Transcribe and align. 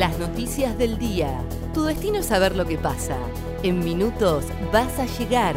Las 0.00 0.18
noticias 0.18 0.78
del 0.78 0.96
día. 0.96 1.44
Tu 1.74 1.84
destino 1.84 2.20
es 2.20 2.24
saber 2.24 2.56
lo 2.56 2.64
que 2.64 2.78
pasa. 2.78 3.18
En 3.62 3.80
minutos 3.80 4.46
vas 4.72 4.98
a 4.98 5.04
llegar. 5.04 5.54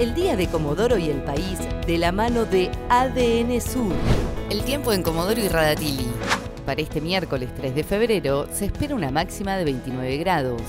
El 0.00 0.12
día 0.12 0.34
de 0.34 0.48
Comodoro 0.48 0.98
y 0.98 1.08
el 1.08 1.22
país 1.22 1.60
de 1.86 1.96
la 1.96 2.10
mano 2.10 2.46
de 2.46 2.68
ADN 2.88 3.60
Sur. 3.60 3.92
El 4.50 4.64
tiempo 4.64 4.92
en 4.92 5.04
Comodoro 5.04 5.40
y 5.40 5.46
Radatili. 5.46 6.08
Para 6.66 6.80
este 6.80 7.00
miércoles 7.00 7.48
3 7.56 7.76
de 7.76 7.84
febrero 7.84 8.48
se 8.52 8.64
espera 8.64 8.96
una 8.96 9.12
máxima 9.12 9.56
de 9.56 9.66
29 9.66 10.16
grados. 10.16 10.62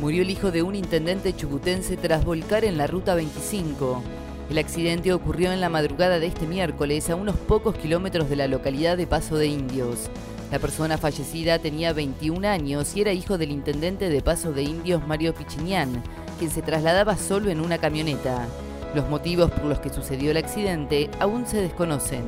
Murió 0.00 0.22
el 0.22 0.30
hijo 0.30 0.50
de 0.50 0.62
un 0.62 0.76
intendente 0.76 1.36
chubutense 1.36 1.98
tras 1.98 2.24
volcar 2.24 2.64
en 2.64 2.78
la 2.78 2.86
ruta 2.86 3.14
25. 3.14 4.02
El 4.48 4.56
accidente 4.56 5.12
ocurrió 5.12 5.52
en 5.52 5.60
la 5.60 5.68
madrugada 5.68 6.18
de 6.18 6.28
este 6.28 6.46
miércoles 6.46 7.10
a 7.10 7.16
unos 7.16 7.36
pocos 7.36 7.76
kilómetros 7.76 8.30
de 8.30 8.36
la 8.36 8.48
localidad 8.48 8.96
de 8.96 9.06
Paso 9.06 9.36
de 9.36 9.48
Indios. 9.48 10.08
La 10.54 10.60
persona 10.60 10.98
fallecida 10.98 11.58
tenía 11.58 11.92
21 11.92 12.46
años 12.46 12.94
y 12.94 13.00
era 13.00 13.12
hijo 13.12 13.38
del 13.38 13.50
intendente 13.50 14.08
de 14.08 14.22
Paso 14.22 14.52
de 14.52 14.62
Indios 14.62 15.04
Mario 15.04 15.34
Pichiñán, 15.34 16.00
quien 16.38 16.48
se 16.48 16.62
trasladaba 16.62 17.16
solo 17.16 17.50
en 17.50 17.60
una 17.60 17.78
camioneta. 17.78 18.46
Los 18.94 19.08
motivos 19.08 19.50
por 19.50 19.64
los 19.64 19.80
que 19.80 19.92
sucedió 19.92 20.30
el 20.30 20.36
accidente 20.36 21.10
aún 21.18 21.44
se 21.48 21.60
desconocen. 21.60 22.22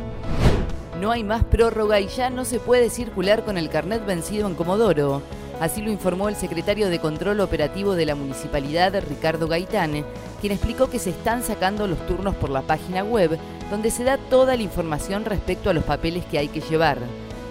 No 1.01 1.13
hay 1.13 1.23
más 1.23 1.45
prórroga 1.45 2.01
y 2.01 2.09
ya 2.09 2.29
no 2.29 2.45
se 2.45 2.59
puede 2.59 2.91
circular 2.91 3.45
con 3.45 3.59
el 3.59 3.71
carnet 3.71 4.05
vencido 4.05 4.49
en 4.49 4.57
Comodoro. 4.57 5.23
Así 5.61 5.81
lo 5.81 5.93
informó 5.93 6.29
el 6.29 6.35
secretario 6.35 6.89
de 6.89 6.99
Control 6.99 7.39
Operativo 7.39 7.95
de 7.95 8.07
la 8.07 8.17
Municipalidad, 8.17 9.01
Ricardo 9.09 9.47
Gaitán, 9.47 10.05
quien 10.41 10.53
explicó 10.53 10.91
que 10.91 10.99
se 10.99 11.11
están 11.11 11.45
sacando 11.45 11.87
los 11.87 12.05
turnos 12.09 12.35
por 12.35 12.51
la 12.51 12.63
página 12.63 13.05
web, 13.05 13.39
donde 13.71 13.93
se 13.93 14.03
da 14.03 14.19
toda 14.19 14.57
la 14.57 14.65
información 14.65 15.25
respecto 15.25 15.71
a 15.71 15.75
los 15.75 15.85
papeles 15.85 16.25
que 16.25 16.41
hay 16.41 16.49
que 16.49 16.61
llevar. 16.61 16.99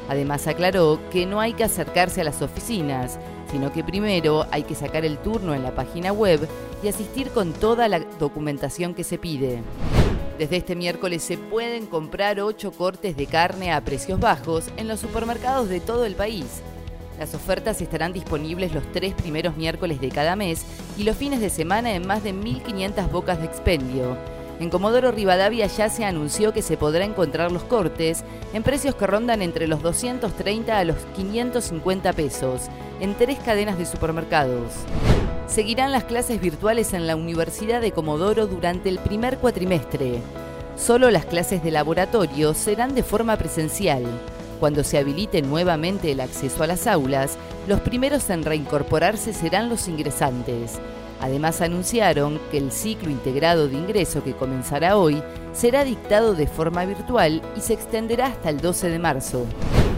Además 0.08 0.48
aclaró 0.48 1.00
que 1.12 1.26
no 1.26 1.40
hay 1.40 1.54
que 1.54 1.64
acercarse 1.64 2.22
a 2.22 2.26
las 2.26 2.42
oficinas, 2.42 3.20
sino 3.52 3.72
que 3.72 3.84
primero 3.84 4.46
hay 4.52 4.64
que 4.64 4.76
sacar 4.76 5.06
el 5.06 5.18
turno 5.18 5.54
en 5.54 5.64
la 5.64 5.76
página 5.76 6.12
web 6.12 6.48
y 6.84 6.88
asistir 6.88 7.30
con 7.30 7.54
toda 7.54 7.88
la 7.88 8.00
documentación 8.00 8.94
que 8.94 9.04
se 9.04 9.18
pide. 9.18 9.62
Desde 10.38 10.58
este 10.58 10.76
miércoles 10.76 11.24
se 11.24 11.38
pueden 11.38 11.86
comprar 11.86 12.42
8 12.42 12.72
cortes 12.74 13.16
de 13.16 13.26
carne 13.26 13.72
a 13.72 13.82
precios 13.82 14.20
bajos 14.20 14.66
en 14.78 14.88
los 14.88 15.00
supermercados 15.00 15.70
de 15.70 15.80
todo 15.80 16.06
el 16.06 16.16
país. 16.16 16.62
Las 17.18 17.34
ofertas 17.34 17.80
estarán 17.80 18.12
disponibles 18.12 18.74
los 18.74 18.84
tres 18.92 19.14
primeros 19.14 19.56
miércoles 19.56 20.02
de 20.02 20.10
cada 20.10 20.36
mes 20.36 20.66
y 20.98 21.04
los 21.04 21.16
fines 21.16 21.40
de 21.40 21.50
semana 21.50 21.94
en 21.94 22.06
más 22.06 22.24
de 22.24 22.34
1.500 22.34 23.10
bocas 23.10 23.40
de 23.40 23.46
expendio. 23.46 24.35
En 24.60 24.70
Comodoro 24.70 25.12
Rivadavia 25.12 25.68
ya 25.68 25.90
se 25.90 26.06
anunció 26.06 26.54
que 26.54 26.62
se 26.62 26.78
podrá 26.78 27.04
encontrar 27.04 27.52
los 27.52 27.64
cortes 27.64 28.24
en 28.54 28.64
precios 28.64 28.96
que 28.96 29.06
rondan 29.06 29.42
entre 29.42 29.68
los 29.68 29.82
230 29.82 30.78
a 30.78 30.86
los 30.86 30.96
550 31.16 32.14
pesos, 32.14 32.62
en 33.02 33.16
tres 33.16 33.38
cadenas 33.40 33.78
de 33.78 33.86
supermercados. 33.86 34.72
Seguirán 35.48 35.92
las 35.92 36.06
clases 36.06 36.40
virtuales 36.40 36.94
en 36.94 37.06
la 37.06 37.18
Universidad 37.18 37.82
de 37.82 37.92
Comodoro 37.92 38.48
durante 38.48 38.88
el 38.88 38.98
primer 39.00 39.40
cuatrimestre. 39.40 40.22
Solo 40.78 41.12
las 41.12 41.26
clases 41.26 41.62
de 41.62 41.72
laboratorio 41.72 42.54
serán 42.54 42.96
de 42.96 43.04
forma 43.04 43.36
presencial. 43.36 44.04
Cuando 44.62 44.86
se 44.86 44.98
habilite 44.98 45.42
nuevamente 45.42 46.12
el 46.12 46.22
acceso 46.22 46.64
a 46.64 46.68
las 46.68 46.88
aulas, 46.88 47.38
los 47.68 47.82
primeros 47.82 48.30
en 48.30 48.44
reincorporarse 48.44 49.34
serán 49.34 49.68
los 49.68 49.90
ingresantes. 49.90 50.80
Además 51.22 51.62
anunciaron 51.62 52.40
que 52.52 52.58
el 52.58 52.72
ciclo 52.72 53.10
integrado 53.10 53.68
de 53.68 53.76
ingreso 53.76 54.24
que 54.24 54.34
comenzará 54.34 54.98
hoy 54.98 55.22
será 55.54 55.84
dictado 55.84 56.36
de 56.36 56.48
forma 56.48 56.86
virtual 56.86 57.42
y 57.56 57.62
se 57.62 57.74
extenderá 57.74 58.28
hasta 58.28 58.50
el 58.50 58.60
12 58.60 58.90
de 58.90 59.00
marzo. 59.00 59.46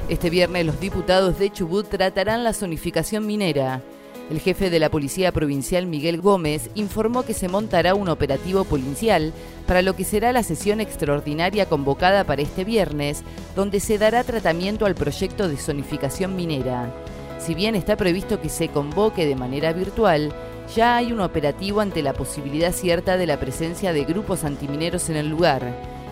Este 0.09 0.29
viernes 0.29 0.65
los 0.65 0.79
diputados 0.79 1.37
de 1.39 1.51
Chubut 1.51 1.89
tratarán 1.89 2.43
la 2.43 2.53
zonificación 2.53 3.25
minera. 3.25 3.81
El 4.29 4.41
jefe 4.41 4.69
de 4.69 4.79
la 4.79 4.89
Policía 4.89 5.31
Provincial, 5.31 5.85
Miguel 5.85 6.19
Gómez, 6.19 6.69
informó 6.75 7.23
que 7.23 7.33
se 7.33 7.47
montará 7.47 7.95
un 7.95 8.09
operativo 8.09 8.65
policial 8.65 9.33
para 9.65 9.81
lo 9.81 9.95
que 9.95 10.03
será 10.03 10.33
la 10.33 10.43
sesión 10.43 10.81
extraordinaria 10.81 11.65
convocada 11.67 12.25
para 12.25 12.41
este 12.41 12.65
viernes, 12.65 13.23
donde 13.55 13.79
se 13.79 13.97
dará 13.97 14.23
tratamiento 14.25 14.85
al 14.85 14.95
proyecto 14.95 15.47
de 15.47 15.55
zonificación 15.55 16.35
minera. 16.35 16.93
Si 17.39 17.55
bien 17.55 17.75
está 17.75 17.95
previsto 17.95 18.41
que 18.41 18.49
se 18.49 18.67
convoque 18.67 19.25
de 19.25 19.35
manera 19.35 19.71
virtual, 19.71 20.33
ya 20.75 20.97
hay 20.97 21.11
un 21.11 21.21
operativo 21.21 21.81
ante 21.81 22.01
la 22.01 22.13
posibilidad 22.13 22.71
cierta 22.71 23.17
de 23.17 23.25
la 23.25 23.39
presencia 23.39 23.93
de 23.93 24.03
grupos 24.03 24.43
antimineros 24.43 25.09
en 25.09 25.17
el 25.17 25.29
lugar 25.29 25.63